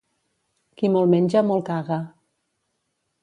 [0.79, 2.01] Qui molt menja, molt caga.